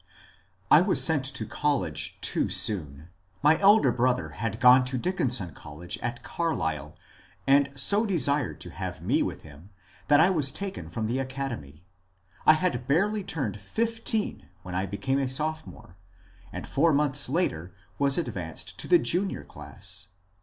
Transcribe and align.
* 0.39 0.71
I 0.77 0.81
WAS 0.81 1.03
sent 1.03 1.25
to 1.25 1.45
college 1.45 2.17
too 2.21 2.49
soon. 2.49 3.09
My 3.43 3.59
elder 3.59 3.91
brother 3.91 4.29
bad 4.29 4.59
gone 4.59 4.83
to 4.85 4.97
Dickinson 4.97 5.53
College 5.53 5.99
at 5.99 6.23
Carlisle, 6.23 6.97
and 7.45 7.69
so 7.75 8.07
desired 8.07 8.59
to 8.61 8.71
bave 8.71 8.99
me 8.99 9.21
witb 9.21 9.43
bim 9.43 9.69
tbat 10.09 10.19
I 10.19 10.31
was 10.31 10.51
taken 10.51 10.89
from 10.89 11.07
tbe 11.07 11.21
academy. 11.21 11.85
I 12.47 12.55
bad 12.55 12.87
barely 12.87 13.23
turned 13.23 13.59
fifteen 13.59 14.47
wben 14.65 14.73
I 14.73 14.87
became 14.87 15.19
a 15.19 15.29
Sopbomore, 15.29 15.93
and 16.51 16.65
four 16.65 16.93
montbs 16.93 17.29
later 17.29 17.71
was 17.99 18.17
advanced 18.17 18.79
to 18.79 18.87
tbe 18.87 19.03
Junior 19.03 19.43
class. 19.43 20.07